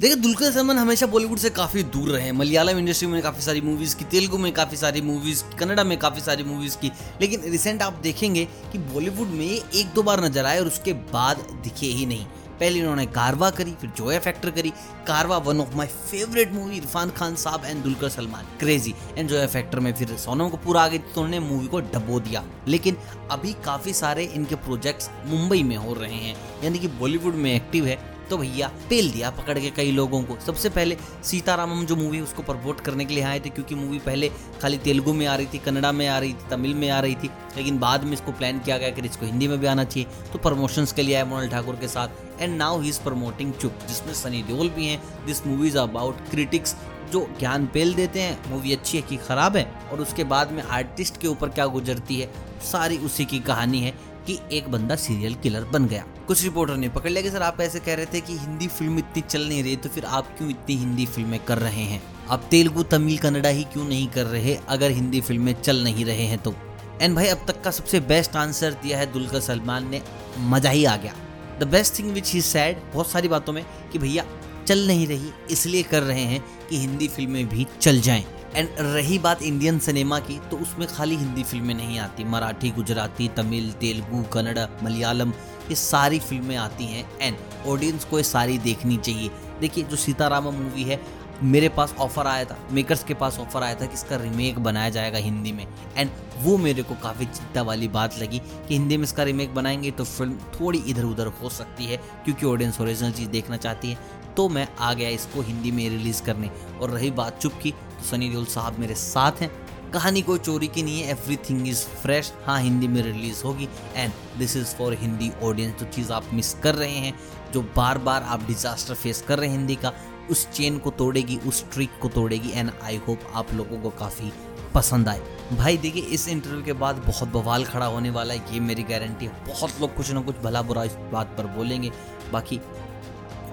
[0.00, 3.60] देखिए, दुलकर सलमान हमेशा बॉलीवुड से काफ़ी दूर रहे हैं। मलयालम इंडस्ट्री में काफ़ी सारी
[3.60, 7.82] मूवीज़ की, तेलुगु में काफ़ी सारी मूवीज़ कन्नड़ा में काफ़ी सारी मूवीज़ की। लेकिन रिसेंट
[7.82, 12.06] आप देखेंगे कि बॉलीवुड में एक दो बार नज़र आए और उसके बाद दिखे ही
[12.06, 12.24] नहीं।
[12.60, 14.70] पहले इन्होंने कारवा करी, फिर जोया फैक्टर करी।
[15.06, 18.46] Karwaan one of my favourite movie Irrfan Khan sahab and Dulquer Salmaan.
[18.60, 22.20] Crazy and Zoya factor में फिर सोनम कपूर आ गई तो उन्होंने मूवी को डबो
[22.20, 22.96] दिया। लेकिन
[23.30, 27.86] अभी काफ़ी सारे इनके प्रोजेक्ट्स मुंबई में हो रहे हैं। यानी कि बॉलीवुड में एक्टिव
[27.86, 32.20] है। तो भैया पेल दिया पकड़ के कई लोगों को। सबसे पहले सीतारामम जो मूवी
[32.20, 34.28] उसको प्रमोट करने के लिए आए थे, क्योंकि मूवी पहले
[34.62, 37.14] खाली तेलुगु में आ रही थी, कन्नड़ा में आ रही थी, तमिल में आ रही
[37.14, 40.30] थी, लेकिन बाद में इसको प्लान किया गया कि इसको हिंदी में भी आना चाहिए।
[40.32, 43.78] तो प्रमोशंस के लिए आए मोनल ठाकुर के साथ and now he is promoting Chup,
[43.88, 46.76] जिसमें सनी देओल भी हैं। This movie is about critics
[47.12, 50.62] जो ज्ञान पेल देते हैं मूवी अच्छी है कि खराब है, और उसके बाद में
[50.62, 52.30] आर्टिस्ट के ऊपर क्या गुजरती है,
[52.62, 53.94] सारी उसी की कहानी है
[54.26, 57.60] कि एक बंदा सीरियल किलर बन गया। कुछ रिपोर्टर ने पकड़ लिया कि सर आप
[57.60, 60.50] ऐसे कह रहे थे कि हिंदी फ़िल्म इतनी चल नहीं रही तो फिर आप क्यों
[60.50, 62.02] इतनी हिंदी फ़िल्में कर रहे हैं?
[62.30, 64.58] आप तेलुगु, तमिल, कन्नड़ा ही क्यों नहीं कर रहे?
[64.68, 66.54] अगर हिंदी फ़िल्में चल नहीं रहे हैं तो।
[67.02, 70.02] एंड भाई, अब तक का सबसे बेस्ट आंसर दिया है दुलकर सलमान ने।
[70.38, 71.14] मज़ा ही आ गया।
[71.60, 74.24] The best thing which he said बहुत सारी बातों में, कि भैया,
[74.66, 78.24] चल नहीं रही, इसलिए कर रहे हैं कि हिंदी फ़िल्में भी चल जाएँ।
[78.54, 83.28] एंड रही बात इंडियन सिनेमा की तो उसमें खाली हिंदी फ़िल्में नहीं आती। मराठी, गुजराती,
[83.28, 85.32] तमिल, तेलुगु, कन्नड़, मलयालम
[85.70, 90.50] ये सारी फ़िल्में आती हैं एंड ऑडियंस को ये सारी देखनी चाहिए। देखिए, जो सीतारामा
[90.50, 91.00] मूवी है,
[91.42, 94.88] मेरे पास ऑफ़र आया था मेकर्स के पास ऑफ़र आया था कि इसका रीमेक बनाया
[94.90, 99.04] जाएगा हिंदी में। एंड वो मेरे को काफ़ी चिंता वाली बात लगी कि हिंदी में
[99.04, 103.28] इसका रीमेक बनाएँगे तो फ़िल्म थोड़ी इधर उधर हो सकती है, क्योंकि ऑडियंस ओरिजिनल चीज़
[103.28, 103.98] देखना चाहती है।
[104.36, 108.04] तो मैं आ गया इसको हिंदी में रिलीज़ करने। और रही बात चुप की तो
[108.06, 109.50] सनी देओल साहब मेरे साथ हैं।
[109.90, 114.12] कहानी कोई चोरी की नहीं है एवरीथिंग इज़ फ्रेश हाँ हिंदी में रिलीज़ होगी and
[114.38, 117.14] this is for Hindi audience जो चीज़ आप मिस कर रहे हैं,
[117.52, 119.92] जो बार बार आप डिजास्टर फेस कर रहे हैं हिंदी का,
[120.30, 124.32] उस चेन को तोड़ेगी, उस ट्रिक को तोड़ेगी एंड आई होप आप लोगों को काफ़ी
[124.74, 125.20] पसंद आए।
[125.52, 129.26] भाई, देखिए, इस इंटरव्यू के बाद बहुत बवाल खड़ा होने वाला है, ये मेरी गारंटी
[129.26, 131.90] है। बहुत लोग कुछ ना कुछ भला बुरा इस बात पर बोलेंगे।
[132.32, 132.60] बाकी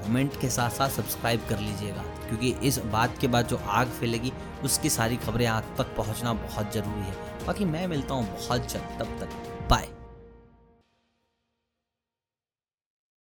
[0.07, 4.31] कमेंट के साथ साथ सब्सक्राइब कर लीजिएगा, क्योंकि इस बात के बाद जो आग फैलेगी,
[4.63, 8.97] उसकी सारी खबरें आग तक पहुँचना बहुत ज़रूरी है। बाकी मैं मिलता हूँ बहुत जल्द,
[8.99, 9.87] तब तक बाय